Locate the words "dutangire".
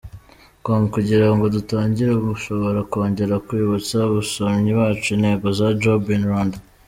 1.55-2.11